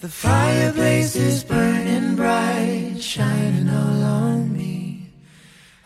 [0.00, 5.12] The fireplace is burning bright, shining all on me.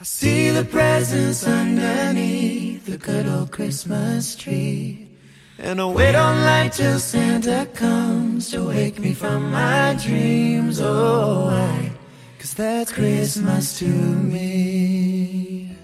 [0.00, 5.08] I see the presents underneath the good old Christmas tree.
[5.58, 10.80] And I wait on light till Santa comes to wake me from my dreams.
[10.80, 11.50] Oh,
[12.38, 15.76] cause that's Christmas to me.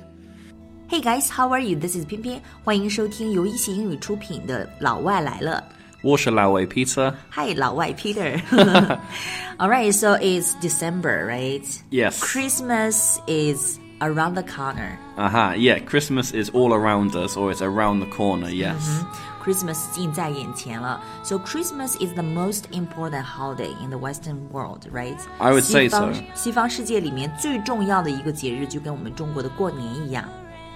[0.86, 1.74] Hey guys, how are you?
[1.74, 5.64] This is 翩翩，欢迎收听由一席英语出品的《老外来了》。
[6.01, 7.13] 我是老外 Peter.
[7.31, 8.39] Hi, 老外 Peter.
[9.57, 11.63] All right, so it's December, right?
[11.89, 12.19] Yes.
[12.19, 14.99] Christmas is around the corner.
[15.17, 19.03] Aha, yeah, Christmas is all around us, or it's around the corner, yes.
[19.43, 20.99] Christmas 近在眼前了.
[21.23, 25.17] So Christmas is the most important holiday in the Western world, right?
[25.37, 26.21] I would say 西方 so.
[26.33, 30.25] 西方世界里面最重要的一个节日，就跟我们中国的过年一样。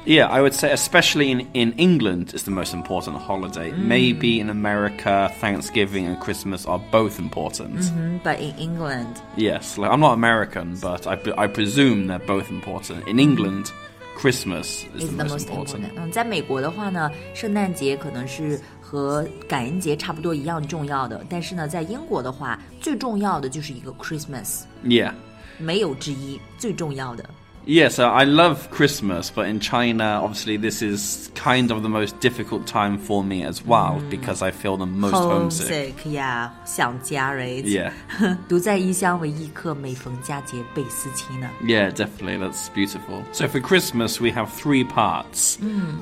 [0.05, 3.71] Yeah, I would say, especially in, in England, it's the most important holiday.
[3.71, 7.91] Maybe in America, Thanksgiving and Christmas are both important.
[8.23, 13.07] But in England, Yes, like, I'm not American, but I, I presume they're both important.
[13.07, 13.71] In England,
[14.15, 15.83] Christmas is is the the most most important.
[15.83, 15.99] important.
[15.99, 25.13] 嗯，在美国的话呢，圣诞节可能是和感恩节差不多一样重要的，但是呢，在英国的话，最重要的就是一个 Christmas， Yeah.
[25.57, 27.29] 没有之一，最重要的。
[27.65, 32.19] Yeah, so I love Christmas, but in China, obviously, this is kind of the most
[32.19, 35.93] difficult time for me as well because I feel the most homesick.
[35.93, 37.63] Homesick 呀，想家，right？
[37.63, 37.91] Yeah.
[38.47, 41.47] 独在异乡为异客，每逢佳节倍思亲呢。
[41.61, 42.39] Yeah, definitely.
[42.39, 43.23] That's beautiful.
[43.33, 45.59] So for Christmas, we have three parts.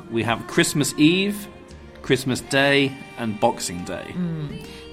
[0.10, 1.36] We have Christmas Eve,
[2.02, 4.14] Christmas Day, and Boxing Day.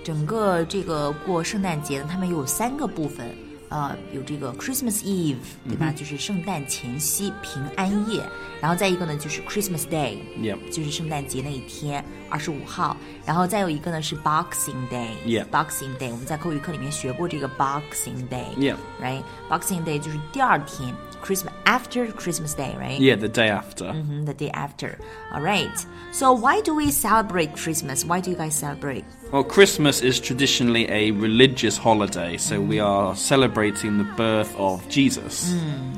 [0.02, 3.30] 整个这个过圣诞节呢，他们有三个部分，
[3.70, 5.90] 呃，有这个 Christmas Eve，对吧？
[5.90, 8.22] 就是圣诞前夕平安夜，
[8.60, 10.58] 然后再一个呢就是 Christmas Day， Yep.
[10.70, 15.46] 就是圣诞节那一天，二十五号，然后再有一个呢是 Boxing Day， Yeah.
[15.46, 18.76] Boxing Day，我们在口语课里面学过这个 Boxing Day， Yeah.
[19.02, 23.00] right？Boxing Day 就是第二天，Christmas after Christmas Day，right？
[23.00, 23.92] Yeah, the day after.
[23.92, 24.96] Mhm, the day after.
[25.32, 25.74] All right.
[26.12, 28.04] So why do we celebrate Christmas?
[28.06, 29.04] Why do you guys celebrate?
[29.32, 35.52] Well, Christmas is traditionally a religious holiday, so we are celebrating the birth of Jesus.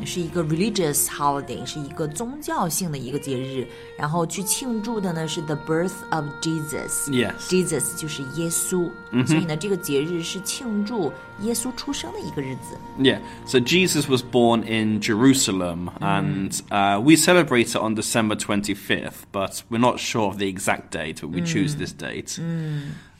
[0.06, 3.66] 是一个 religious holiday，是一个宗教性的一个节日，
[3.98, 7.10] 然后去庆祝的呢是 the birth of Jesus。
[7.10, 7.34] Yes.
[7.50, 8.90] Jesus 就是耶稣，
[9.26, 11.12] 所以呢这个节日是庆祝
[11.42, 12.78] 耶稣出生的一个日子。
[12.98, 19.26] Yeah, so Jesus was born in Jerusalem, and uh, we celebrate it on December 25th,
[19.30, 22.40] but we're not sure of the exact date, but we choose this date.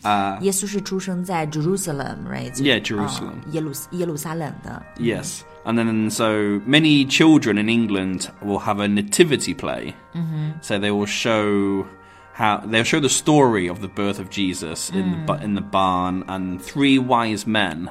[0.04, 0.40] Uh,
[1.46, 2.58] Jerusalem, right?
[2.60, 3.42] Yeah, Jerusalem.
[3.42, 3.52] Uh,
[4.98, 5.46] yes.
[5.66, 9.94] And then, so many children in England will have a nativity play.
[10.16, 10.62] Mm -hmm.
[10.62, 11.86] So they will show
[12.34, 15.62] how they'll show the story of the birth of Jesus in the bu- in the
[15.62, 17.89] barn, and three wise men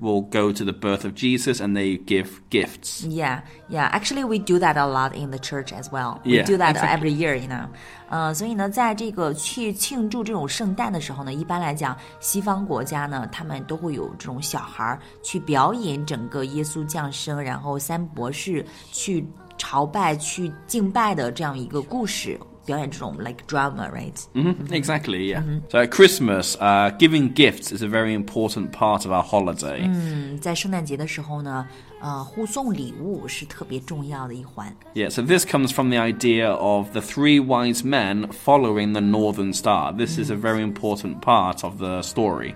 [0.00, 3.04] will go to the birth of Jesus and they give gifts.
[3.04, 3.90] Yeah, yeah.
[3.90, 6.20] Actually, we do that a lot in the church as well.
[6.24, 7.10] We Yeah, do that exactly.
[7.10, 7.66] every year, you know.
[8.10, 19.26] 呃，所以呢，在这个去庆祝这种圣诞的时候呢，一般来讲，西方国家呢，他们都会有这种小孩儿去表演整个耶稣降生，然后三博士去
[19.58, 24.16] 朝拜、去敬拜的这样一个故事， 表演这种 like drama, right?
[24.34, 25.42] hmm Exactly, yeah.
[25.70, 29.82] So at Christmas, uh, giving gifts is a very important part of our holiday.
[29.82, 31.66] 嗯，在圣诞节的时候呢，
[32.00, 34.74] 呃，互送礼物是特别重要的一环。
[34.94, 39.52] Yeah, so this comes from the idea of the three wise men following the northern
[39.52, 39.92] star.
[39.96, 42.54] This is a very important part of the story.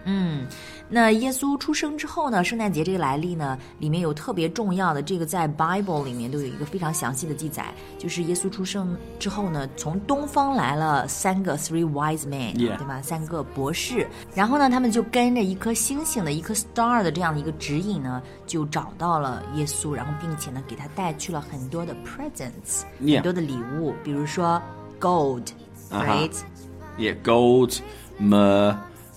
[0.90, 12.58] 那耶稣出生之后呢，圣诞节这个来历呢，里面有特别重要的，这个在 Bible 里面都有一个非常详细的记载，就是耶稣出生之后呢，从东方来了三个 three wise men.
[12.78, 13.02] 对吧？
[13.02, 22.82] 三个博士，然后呢，他们就跟着一颗星星的一颗 star 的这样的一个指引呢，就找到了耶稣，然后并且呢，给他带去了很多的 presents.
[23.18, 24.62] 很多的礼物，比如说
[25.00, 26.36] gold，right？、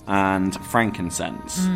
[0.05, 0.13] Uh-huh.
[0.13, 1.67] Yeah, gold, myrrh, and frankincense.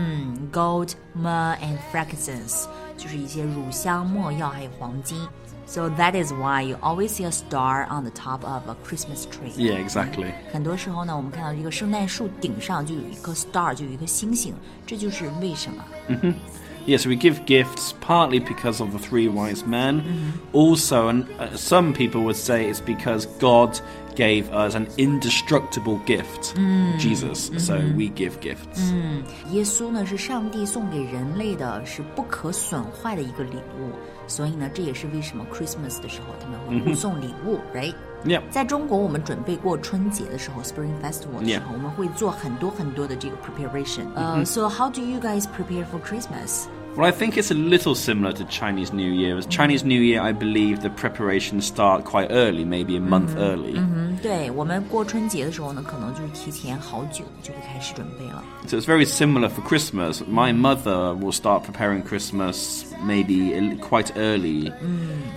[0.51, 2.65] gold, myrrh, and frankincense，
[2.97, 5.27] 就是一些乳香、没药还有黄金。
[5.65, 9.53] So that is why you always see a star on the top of a Christmas tree.
[9.55, 10.31] Yeah, exactly.
[10.51, 14.53] 很多时候呢，我们看到这个圣诞树顶上就有一颗 star，就有一颗星星，
[14.85, 15.83] 这就是为什么。
[16.85, 20.01] Yeah, so we give gifts partly because of the three wise men.
[20.51, 23.79] Also, and uh, some people would say it's because God
[24.15, 26.55] gave us an indestructible gift,
[26.99, 27.51] Jesus.
[27.57, 28.91] So we give gifts.
[29.51, 33.91] 耶稣呢是上帝送给人类的，是不可损坏的一个礼物，
[34.27, 37.93] 所以呢，这也是为什么 Christmas 的时候他们会互送礼物、r
[38.25, 38.51] i g h t Yep.
[38.51, 41.61] 在中国，我们准备过春节的时候，Spring Festival 的时 Yeah.
[41.63, 44.03] 候我们会做很多很多的这个 preparation。
[44.15, 46.67] 呃、so how do you guys prepare for Christmas？
[46.95, 49.37] Well, I think it's a little similar to Chinese New Year.
[49.37, 53.79] As Chinese New Year, I believe the preparations start quite early, maybe a month early.
[54.15, 58.43] 嗯，对我们过春节的时候呢，可能就是提前好久就会开始准备了。
[58.67, 60.21] So it's very similar for Christmas.
[60.23, 64.71] My mother will start preparing Christmas maybe a- quite early.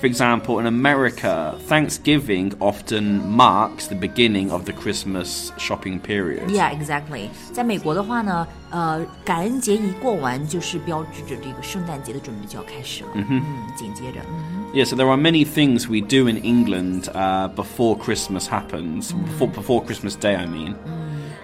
[0.00, 6.50] For example, in America, Thanksgiving often marks the beginning of the Christmas shopping period.
[6.50, 7.28] Yeah, exactly.
[7.52, 13.10] 在美国的话呢，呃，感恩节一过完，就是标志着这个圣诞节的准备就要开始了。
[13.14, 13.42] 嗯
[13.76, 19.48] 紧接着，嗯 Yeah, so there are many things we do in England uh, before Christmas happens, before,
[19.48, 20.74] before Christmas Day, I mean.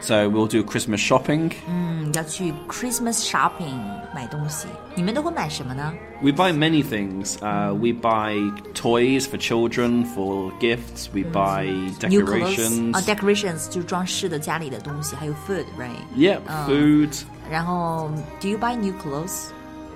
[0.01, 1.53] So we'll do Christmas shopping.
[1.69, 3.79] 嗯，要去 Christmas shopping
[4.15, 4.67] 买东西。
[4.95, 5.93] 你们都会买什么呢？
[6.23, 7.37] We buy many things.
[7.39, 8.35] Uh, we buy
[8.73, 11.09] toys for children, for gifts.
[11.13, 11.67] We buy
[12.09, 12.97] New clothes decorations.
[12.97, 15.91] 啊、decorations 就是装饰的家里的东西，还有 food，right？
[16.17, 17.23] Yep, food.
[17.51, 19.49] 然后，Do you buy new clothes？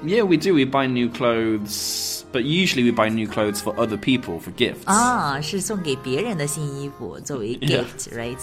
[0.05, 0.53] Yeah, we do.
[0.55, 4.85] We buy new clothes, but usually we buy new clothes for other people for gifts.
[4.85, 7.85] 啊，是送给别人的新衣服作为 Yeah.
[7.85, 8.39] gift，right？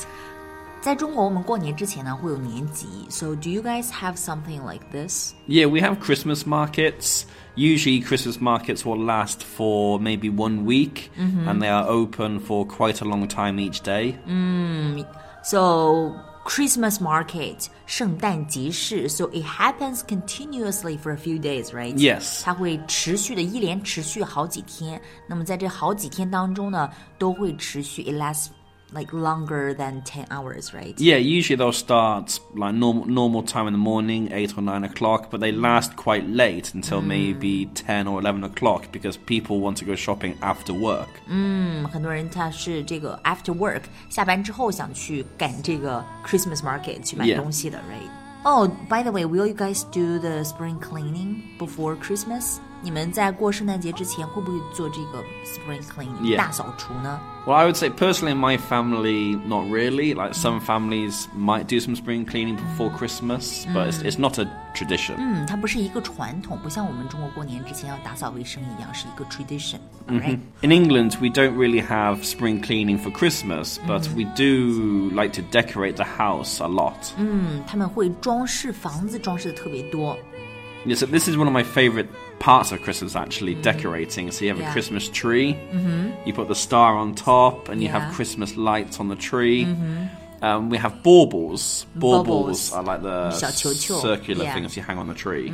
[0.81, 5.33] 在中国，我们过年之前呢会有年集，So do you guys have something like this？
[5.48, 7.25] Yeah, we have Christmas markets.
[7.56, 11.12] Usually, Christmas markets will last for maybe one week,
[11.45, 14.16] and they are open for quite a long time each day.
[15.44, 16.16] So
[16.46, 21.94] Christmas market 圣诞集市，so it happens continuously for a few days, right?
[21.96, 22.43] Yes.
[22.44, 25.00] 它会持续的一连持续好几天。
[25.26, 26.88] 那么在这好几天当中呢，
[27.19, 28.46] 都会持续，it lasts
[28.95, 30.94] like longer than ten hours, right?
[31.00, 35.31] Yeah, usually they'll start like normal normal time in the morning, eight or nine o'clock,
[35.31, 39.86] but they last quite late until maybe ten or eleven o'clock because people want to
[39.86, 41.07] go shopping after work.
[41.28, 47.38] 嗯，很多人他是这个 after work 下班之后想去赶这个 Christmas market 去买 Yeah.
[47.38, 48.10] 东西的，right？
[48.44, 52.57] 哦、b y the way, will you guys do the spring cleaning before Christmas？
[52.86, 56.38] 你们在过圣诞节之前会不会做这个 spring cleaning Yeah.
[56.38, 57.19] 大扫除呢？
[57.45, 60.16] Well, I would say personally in my family, not really.
[60.16, 64.48] Like some families might do some spring cleaning before Christmas, but it's, it's not a
[64.75, 65.16] tradition.
[65.18, 75.10] 嗯，它不是一个传统，不像我们中国过年之前要打扫卫生一样，是一个 tradition，right？、 In England, we don't really have spring cleaning for Christmas, but we do
[75.12, 77.12] like to decorate the house a lot.
[77.18, 80.18] 嗯，他们会装饰房子，装饰的特别多。
[80.86, 82.07] Yeah, so this is one of my favorite
[82.38, 83.62] parts of Christmas actually mm.
[83.62, 84.31] decorating.
[84.31, 84.71] So you have yeah.
[84.71, 86.11] a Christmas tree, mm-hmm.
[86.27, 87.99] you put the star on top, and you yeah.
[87.99, 89.65] have Christmas lights on the tree.
[89.65, 90.44] Mm-hmm.
[90.44, 91.87] Um, we have baubles.
[91.94, 94.55] Baubles, baubles are like the circular yeah.
[94.55, 95.53] things you hang on the tree.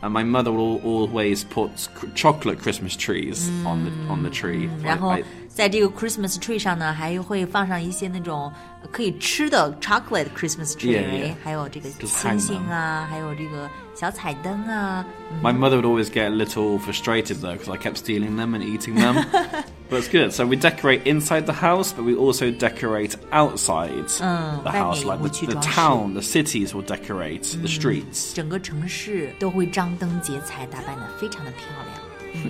[0.00, 1.70] And my mother will always put
[2.14, 4.68] chocolate Christmas trees on the on the tree.
[4.82, 5.18] 然后
[5.57, 8.51] 在这个 Christmas tree 上呢，还会放上一些那种
[8.91, 11.33] 可以吃的 chocolate Christmas tree，、 Yeah, yeah.
[11.43, 15.05] 还有这个 Just 星 hang 星啊，还有这个小彩灯啊。
[15.43, 18.63] My mother would always get a little frustrated though because I kept stealing them and
[18.63, 19.23] eating them.
[19.89, 20.31] but it's good.
[20.33, 24.99] So we decorate inside the house, but we also decorate outside the 外面 house.
[25.01, 25.69] 也 Like 会 the, 去 the 装饰。
[25.69, 28.33] town, the cities will decorate the streets.
[28.33, 32.43] 整个城市都会张灯结彩，打扮的非常的漂亮。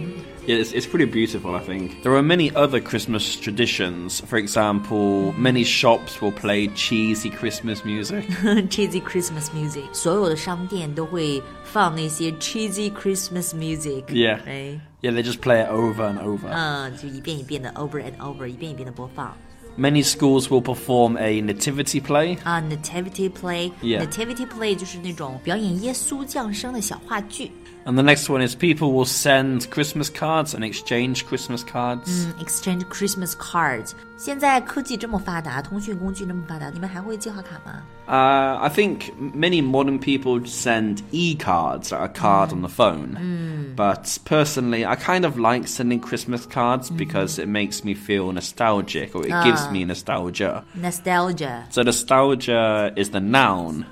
[0.48, 2.04] Yeah, it's, it's pretty beautiful, I think.
[2.04, 4.19] There are many other Christmas traditions.
[4.19, 8.25] For example, many shops will play cheesy Christmas music.
[8.69, 14.03] cheesy Christmas music，所有的商店都会放那些 cheesy Christmas music。
[14.08, 14.39] Yeah.
[14.46, 16.50] 哎， Yeah, they just play it over and over.
[16.51, 19.38] 嗯，就一遍一遍的 over and over，一遍一遍的播放。
[19.77, 22.38] Many schools will perform a nativity play.
[22.43, 24.48] 啊，nativity play，nativity Yeah.
[24.48, 27.50] play 就是那种表演耶稣降生的小话剧。
[27.88, 32.08] And the next one is people will send Christmas cards and exchange Christmas cards.
[32.08, 33.91] 嗯，exchange Christmas cards。
[34.15, 37.84] 现在科技这么发达，通讯工具这么发达，你们还会寄画卡吗？
[38.08, 43.75] Uh, I think many modern people send e-cards, like a card on the phone.
[43.75, 49.13] But personally, I kind of like sending Christmas cards because it makes me feel nostalgic,
[49.13, 50.63] or it gives me nostalgia.
[50.75, 51.65] Nostalgia。
[51.70, 53.86] So nostalgia is the noun,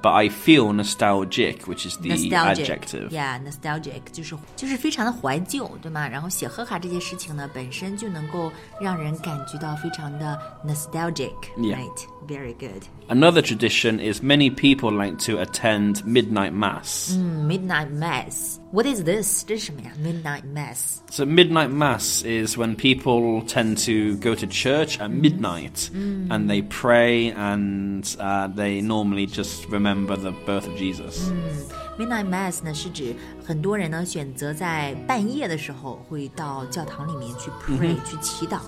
[0.00, 3.10] but I feel nostalgic, which is the adjective.
[3.10, 6.08] Yeah，nostalgic 就是就是非常的怀旧，对吗？
[6.08, 8.50] 然后写贺卡这件事情呢，本身就能够
[8.80, 10.72] 让人感觉到非常的 Yeah.
[10.72, 12.84] nostalgic，right？Very good。
[13.08, 17.14] Another tradition is many people like to attend midnight mass.
[17.14, 18.57] Midnight Mass。
[18.72, 19.44] What is this？
[19.46, 19.92] 这是什么呀？
[20.02, 20.98] Midnight Mass。
[21.10, 25.90] So midnight mass is when people tend to go to church at midnight
[26.28, 31.30] and they pray and uh, they normally just remember the birth of Jesus.
[31.96, 33.14] Midnight Mass 呢，是指
[33.46, 38.58] 很多人呢选择在半夜的时候会到教堂里面去 pray、去祈祷，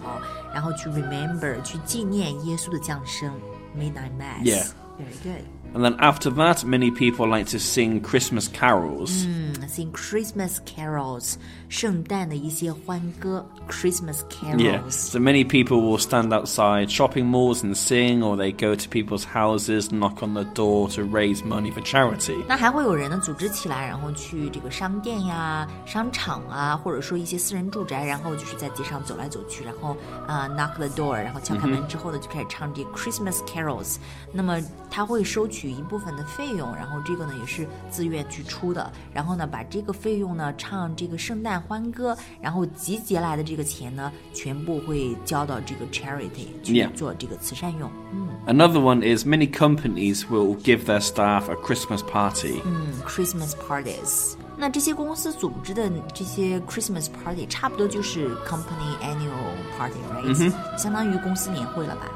[0.55, 3.33] 然后去 remember 去纪念耶稣的降生。
[3.77, 4.45] Midnight Mass。
[4.45, 4.67] Yeah.
[4.99, 5.45] Very good.
[5.75, 9.27] And then after that, many people like to sing Christmas carols.
[9.69, 11.35] Sing Christmas carols，
[11.69, 14.21] 圣诞的一些欢歌，Christmas
[14.57, 14.81] Yeah.
[14.81, 14.93] carols。
[14.93, 19.25] So many people will stand outside shopping malls and sing, or they go to people's
[19.25, 22.43] houses, knock on the door to raise money for charity.
[22.49, 29.95] 那还会有人呢组织起来，然后去这个商店呀、商场啊，或者说一些私人住宅，然后就是在街上走来走去，然后
[30.27, 33.97] 啊、knock the door，然后敲开门之后呢，就开始唱这个 Christmas carols。
[34.33, 34.59] 那么
[34.91, 46.93] 他会收取一部分的费用，然后这个呢也是自愿去出的，然后呢把这个费用呢唱这个圣诞欢歌，然后集结来的这个钱呢，全部会交到这个 charity 去 Yeah.
[46.95, 47.91] 做这个慈善用。
[48.13, 52.61] 嗯 Another one is many companies will give their staff a Christmas party.
[53.05, 54.35] Christmas parties。
[54.57, 59.33] 那这些公司组织的这些 Christmas party，差不多就是 company annual
[59.77, 62.07] party，right？、相当于公司年会了吧？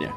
[0.00, 0.12] yeah.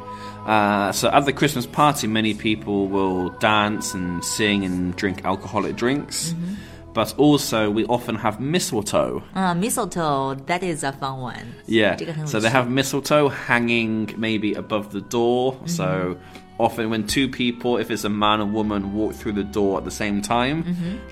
[0.45, 5.75] Uh, so at the Christmas party, many people will dance and sing and drink alcoholic
[5.75, 6.33] drinks.
[6.33, 6.53] Mm-hmm.
[6.93, 9.21] But also, we often have mistletoe.
[9.35, 11.53] Uh, mistletoe, that is a fun one.
[11.67, 12.25] Yeah.
[12.25, 15.53] So they have mistletoe hanging maybe above the door.
[15.53, 15.67] Mm-hmm.
[15.67, 16.17] So
[16.58, 19.84] often, when two people, if it's a man and woman, walk through the door at
[19.84, 20.62] the same time,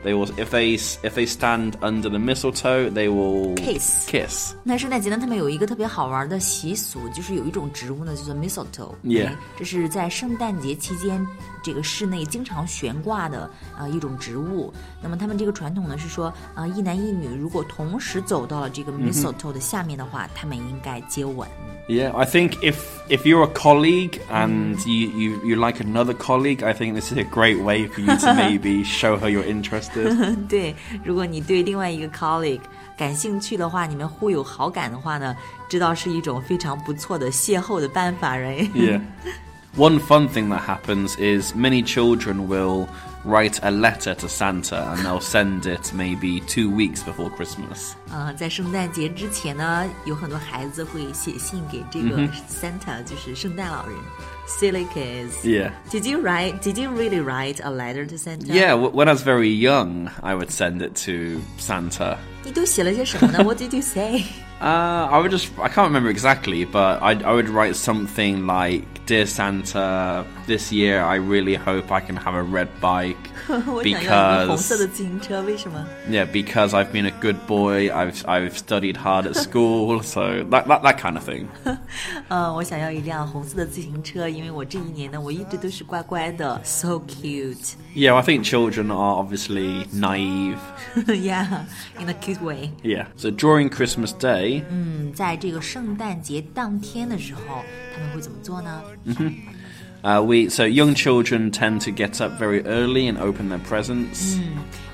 [0.05, 0.29] they will.
[0.39, 4.07] If they if they stand under the mistletoe, they will Kiss.
[4.09, 4.55] Kiss.
[4.63, 8.95] 那圣诞节呢，他们有一个特别好玩的习俗，就是有一种植物呢，叫做 mistletoe。
[9.05, 9.33] Yeah.
[9.59, 11.27] 这是在圣诞节期间
[11.68, 13.42] 这个室内经常悬挂的
[13.76, 14.74] 啊、呃一种植物。
[15.04, 21.46] 那么他们这个传统呢是说啊、一男一女如果同时走到了这个 mistletoe 的下面的话，他们应该接吻。
[21.90, 22.76] Yeah, I think if
[23.10, 27.18] if you're a colleague and you, you, you like another colleague, I think this is
[27.18, 30.48] a great way for you to maybe show her you're interested.
[30.48, 32.62] 对，如果你对另外一个 colleague
[32.98, 35.36] 感兴趣的话，你们互有好感的话呢，
[35.70, 39.00] 知道是一种非常不错的邂逅的办法，right？yeah.
[39.77, 42.89] One fun thing that happens is many children will
[43.25, 47.95] write a letter to Santa and they'll send it maybe two weeks before Christmas.
[48.11, 53.97] 呃，在圣诞节之前呢，有很多孩子会写信给这个 Santa，、就是圣诞老人。
[54.47, 55.43] Silly kids.
[55.43, 55.71] Yeah.
[55.91, 56.61] Did you write?
[56.61, 58.53] Did you really write a letter to Santa?
[58.53, 62.19] Yeah, w- when I was very young, I would send it to Santa.
[62.47, 63.43] 你都写了些什么呢？
[63.45, 64.25] What did you say?
[64.61, 68.85] Uh, I would just, I can't remember exactly, but I, I would write something like,
[69.07, 73.17] Dear Santa, this year I really hope I can have a red bike
[73.67, 75.85] 我想要一个红色 because, 的自行车，为什么？
[76.09, 80.69] yeah, because I've been a good boy, I've, I've studied hard at school, so that,
[80.69, 81.47] that, that kind of thing.
[82.29, 87.75] 呃，我想要一辆红色的自行车，因为我这一年呢，我一直都是乖乖的，so cute.
[87.97, 90.59] Yeah, I think children are obviously naive.
[91.09, 91.65] yeah,
[91.99, 92.71] in a cute way.
[92.83, 93.07] Yeah.
[93.17, 97.63] So during Christmas Day, 嗯，在这个圣诞节当天的时候，
[97.95, 98.83] 他们会怎么做呢？
[100.03, 104.37] uh, we, so young children tend to get up very early and open their presents.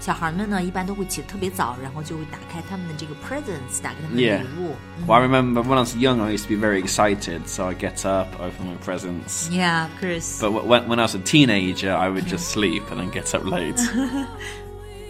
[0.00, 4.40] 小孩们呢，一般都会起得特别早，然后就会打开他们的这个 presents，打开他们的 Yeah.
[4.40, 4.74] 礼物。
[5.06, 7.74] Well, I remember when I was young, I used to be very excited, so I
[7.74, 9.50] get up, open my presents.
[9.50, 10.40] Yeah, Chris.
[10.40, 13.34] But w- when, when I was a teenager, I would just sleep and then get
[13.34, 13.80] up late.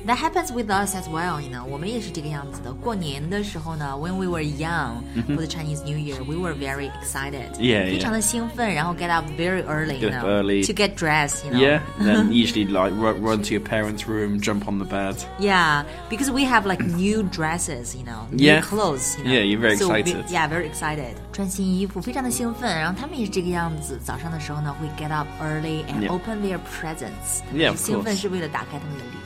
[0.06, 1.64] That happens with us as well, you know.
[1.66, 2.72] 我们也是这个样子的。
[2.72, 7.50] 过年的时候呢，when we were young for the Chinese New Year, we were very excited.
[7.58, 10.64] Yeah, 非常的兴奋，然后 get up very early, you Get know, up early.
[10.64, 11.58] to get dressed, you know.
[11.60, 15.16] yeah, and then usually like run, run to your parents' room, jump on the bed.
[15.40, 18.62] Yeah, because we have like new dresses, you know, new Yeah.
[18.62, 19.32] clothes, you know.
[19.32, 20.24] Yeah, you're very So we- excited.
[20.30, 21.16] yeah, very excited.
[21.32, 22.70] 穿新衣服，非常的兴奋。
[22.78, 26.12] 然后他们也是这个样子，早上的时候呢，会 get up early and Yeah.
[26.12, 27.42] open their presents.
[27.50, 28.20] 他们 Yeah, of 兴奋 course.
[28.20, 29.18] 是为了打开他们的礼物。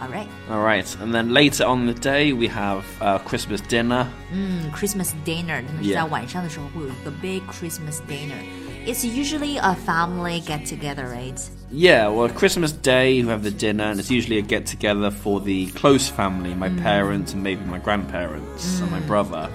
[0.00, 0.26] All right.
[0.50, 4.06] All right, and then later on in the day, we have uh, Christmas dinner.
[4.32, 5.94] 嗯，Christmas dinner，他们是 Yeah.
[5.94, 8.36] 在晚上的时候会有一个 big Christmas dinner.
[8.86, 11.40] It's usually a family get together, right?
[11.72, 15.40] Yeah, well, Christmas Day, you have the dinner, and it's usually a get together for
[15.40, 19.48] the close family my parents and maybe my grandparents and my brother.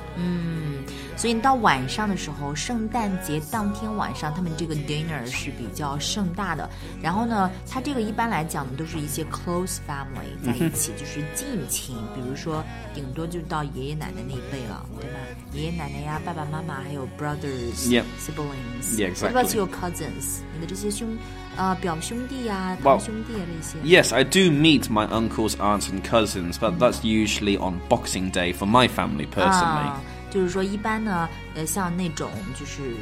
[1.23, 6.69] 所以到晚上的时候，圣诞节当天晚上，他们这个 dinner 是比较盛大的。
[7.01, 15.19] 然后呢，它这个一般来讲呢，都是一些 close family 在一起，就是近亲，比如说顶多就到爷爷奶奶那一辈了，对吧？
[15.51, 18.03] 爷爷奶奶呀，爸爸妈妈，还有 brothers、 Yep.
[18.19, 18.97] siblings。
[18.97, 19.55] Yeah, What about exactly.
[19.55, 20.39] your cousins？
[20.53, 21.17] 你的这些兄，
[21.57, 24.01] 呃，表兄弟呀、 Well, 堂兄弟啊这些。
[24.01, 28.53] Yes, I do meet my uncles, aunts, and cousins, but that's usually on Boxing Day
[28.53, 29.89] for my family personally.
[29.89, 30.01] 啊，
[30.33, 32.93] 就是说一般呢，呃，像那种就是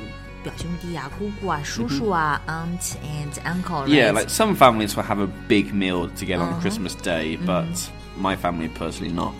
[0.43, 3.85] 表兄弟啊、姑姑啊、叔叔啊、aunt and uncle。
[3.87, 4.13] Yeah, right?
[4.13, 6.55] like some families will have a big meal together Uh-huh.
[6.55, 7.45] on Christmas Day, Mm.
[7.45, 9.33] but my family personally not.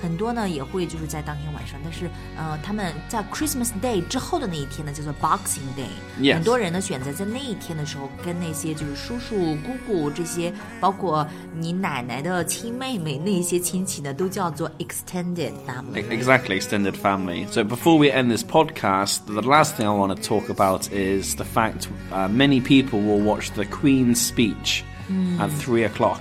[0.00, 5.88] 很多呢也会就是在当天晚上，但是呃，他们在 Christmas Day 之后的那一天呢，叫做 Boxing Day。
[6.20, 16.04] Yes 很多人呢选择在那一天的时候，跟那些就是叔叔、姑姑这些，包括你奶奶的亲妹妹那一些亲戚呢，都叫做 extended family。
[16.10, 17.46] Exactly, extended family.
[17.50, 21.34] So before we end this podcast, the last thing I want to talk about is
[21.36, 24.84] the fact uh, many people will watch the Queen's speech
[25.40, 26.20] at three o'clock.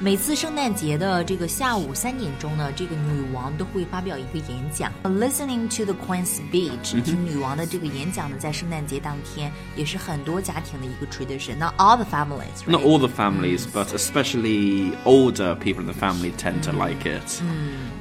[0.00, 4.92] 每次圣诞节的这个下午三点钟呢，这个女王都会发表一个演讲。
[5.04, 12.70] Listening to the Queen's speech，、听女王的这个演讲呢，在圣诞节当天也是很多家庭的一个 tradition。Not all the families，、right?
[12.70, 17.40] Not all the families, but especially older people in the family tend to like it.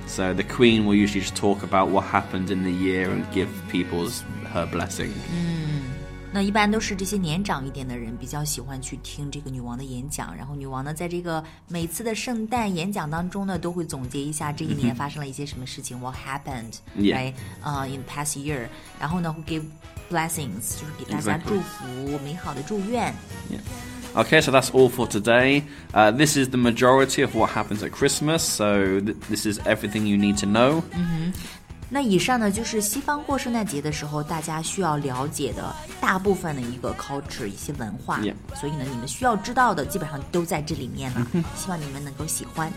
[0.08, 3.48] So the Queen will usually just talk about what happened in the year and give
[3.72, 5.14] people's her blessing.
[6.38, 16.52] 那一般都是这些年长一点的人比较喜欢去听这个女王的演讲，然后女王呢，在这个每次的圣诞演讲当中呢，都会总结一下这一年发生了一些什么事情、w h a t
[16.98, 17.16] Yeah.
[17.16, 17.34] happened，right？
[17.62, 18.68] 呃、i n the past year，
[19.00, 19.64] 然后呢会 give
[20.12, 21.42] blessings，就是给大家 Exactly.
[21.48, 23.14] 祝福美好的祝愿。
[24.16, 25.64] Okay, so that's all for today.
[25.92, 30.06] Uh, this is the majority of what happens at Christmas, so th- this is everything
[30.06, 30.84] you need to know.
[31.91, 38.21] 那以上呢，就是西方过圣诞节的时候大家需要了解的大部分的一个 culture 一些文化.
[38.55, 41.27] 所以呢，你们需要知道的基本上都在这里面了。
[41.57, 42.71] 希望你们能够喜欢。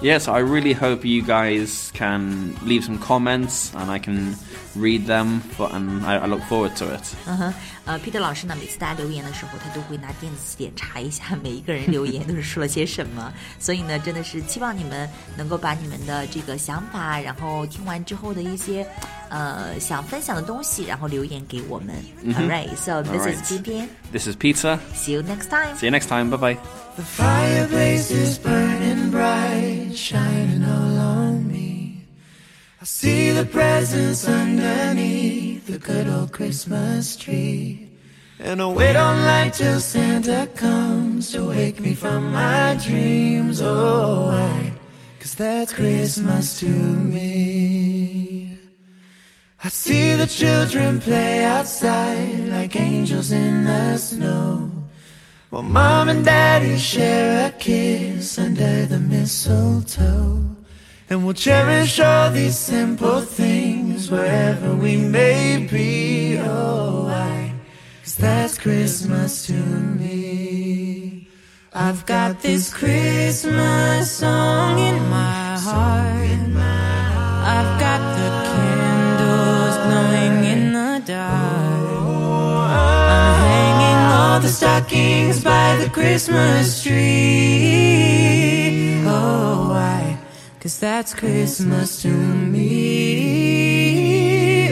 [0.00, 4.34] Yes, I really hope you guys can leave some comments and I can
[4.74, 7.02] read them, for, and I, I look forward to it.
[7.24, 13.32] 嗯哼，呃，Peter 老师呢，每次大家留言的时候，他都会拿电子词典查一下每一个人留言都是说了些什么。
[13.60, 18.84] 所以呢，真的是期望你们能够把你们的这个想法，然后听完之后的一些
[19.28, 21.94] 呃想分享的东西，然后留言给我们。
[22.34, 23.48] All right, so this is Alright.
[23.48, 24.80] 偏偏 This is Peter.
[24.96, 25.76] See you next time.
[25.76, 26.28] See you next time.
[26.28, 26.58] Bye bye.
[26.96, 29.55] The fireplace is burning bright,
[29.97, 32.03] shining all on me.
[32.79, 37.89] I see the presents underneath the good old Christmas tree.
[38.39, 43.61] And I wait on light till Santa comes to wake me from my dreams.
[43.61, 44.73] Oh, why?
[45.19, 48.57] Cause that's Christmas to me.
[49.63, 54.76] I see the children play outside like angels in the snow.
[55.57, 60.45] Well, mom and daddy share a kiss under the mistletoe.
[61.09, 66.37] And we'll cherish all these simple things wherever we may be.
[66.37, 67.55] Oh, why?
[68.03, 71.27] Cause that's Christmas to me.
[71.73, 76.17] I've got this Christmas song in my heart.
[77.57, 80.36] I've got the candles glowing
[84.37, 89.01] all the stockings by the Christmas tree.
[89.03, 90.19] Oh, why?
[90.59, 92.69] Cause that's Christmas to me.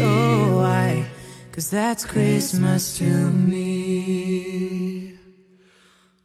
[0.04, 1.08] Oh, why?
[1.51, 5.17] Cause that's Christmas to me.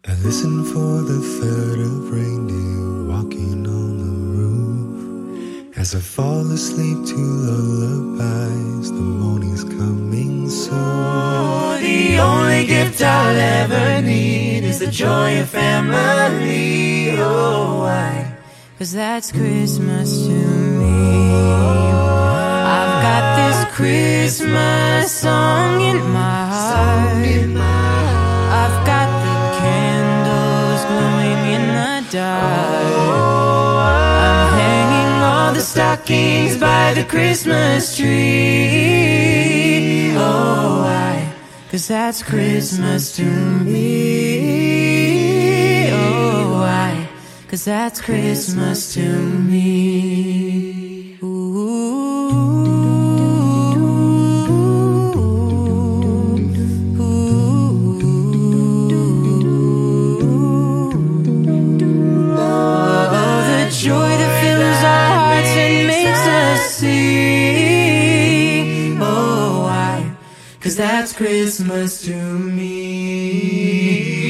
[0.05, 4.10] I listen for the third of reindeer walking on the.
[5.81, 10.75] As I fall asleep to lullabies, the morning's coming soon.
[10.75, 17.13] Oh, the only gift I'll ever need is the joy of family.
[17.19, 18.31] Oh, why?
[18.79, 20.39] Cause that's Christmas to
[20.81, 21.33] me.
[22.77, 27.25] I've got this Christmas song in my heart.
[28.63, 33.00] I've got the candles glowing in the dark.
[35.71, 38.11] Stockings by the Christmas tree.
[40.17, 41.33] Oh, why?
[41.71, 43.81] Cause that's Christmas to me.
[45.93, 47.09] Oh, why?
[47.49, 50.50] Cause that's Christmas to me.
[71.21, 73.69] Christmas to me.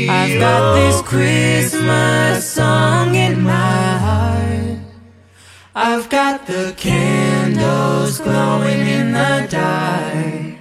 [0.08, 4.78] I've got this Christmas song in my heart.
[5.72, 10.58] I've got the candles glowing in the dark.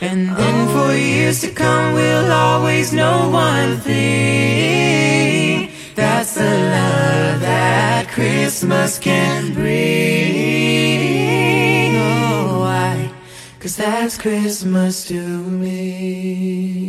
[0.00, 5.70] And then for years to come, we'll always know one thing.
[5.94, 10.23] That's the love that Christmas can bring.
[13.64, 16.83] Cause That's Christmas to me.